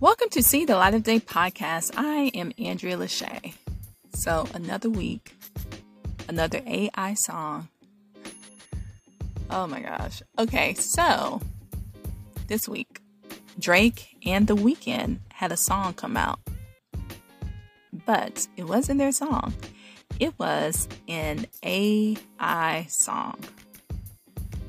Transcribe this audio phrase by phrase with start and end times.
[0.00, 1.92] Welcome to See the Light of Day podcast.
[1.94, 3.52] I am Andrea Lashea.
[4.14, 5.34] So, another week,
[6.26, 7.68] another AI song.
[9.50, 10.22] Oh my gosh.
[10.38, 11.42] Okay, so
[12.46, 13.02] this week,
[13.58, 16.40] Drake and The Weeknd had a song come out,
[18.06, 19.52] but it wasn't their song,
[20.18, 23.38] it was an AI song.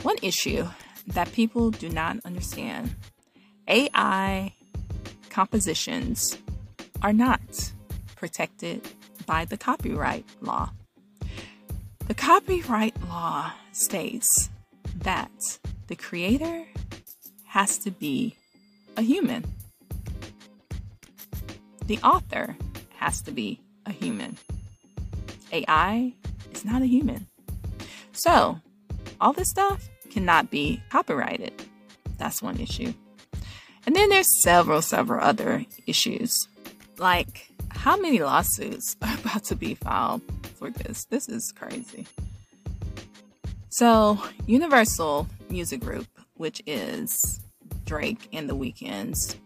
[0.02, 0.68] One issue
[1.08, 2.96] that people do not understand
[3.70, 4.56] AI
[5.32, 6.38] compositions
[7.02, 7.72] are not
[8.16, 8.88] protected
[9.26, 10.70] by the copyright law.
[12.08, 14.50] The copyright law states
[15.00, 16.66] that the creator
[17.46, 18.36] has to be
[18.98, 19.46] a human.
[21.88, 22.58] The author
[22.98, 24.38] has to be a human.
[25.52, 26.14] AI
[26.54, 27.28] is not a human.
[28.12, 28.60] So,
[29.20, 31.54] all this stuff cannot be copyrighted.
[32.18, 32.94] That's one issue.
[33.86, 36.48] And then there's several, several other issues.
[36.98, 40.22] Like, how many lawsuits are about to be filed
[40.56, 41.06] for this?
[41.06, 42.06] This is crazy.
[43.70, 47.40] So, Universal Music Group, which is
[47.86, 49.38] Drake and The Weeknd's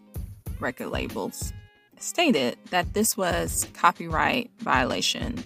[0.59, 1.53] record labels,
[1.99, 5.43] stated that this was copyright violation.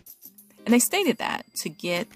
[0.66, 2.08] And they stated that to get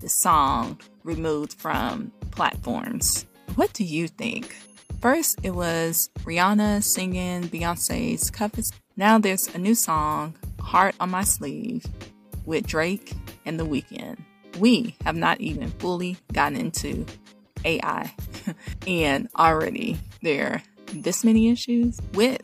[0.00, 3.26] the song removed from platforms.
[3.54, 4.56] What do you think?
[5.00, 8.70] First, it was Rihanna singing Beyonce's covers.
[8.98, 11.86] Now there's a new song, Heart on My Sleeve,
[12.44, 13.14] with Drake
[13.46, 14.18] and The Weeknd.
[14.58, 17.06] We have not even fully gotten into
[17.64, 18.12] AI,
[18.86, 22.42] and already there this many issues with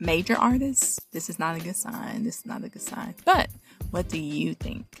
[0.00, 0.98] major artists.
[1.12, 2.24] This is not a good sign.
[2.24, 3.14] This is not a good sign.
[3.24, 3.50] But
[3.92, 5.00] what do you think?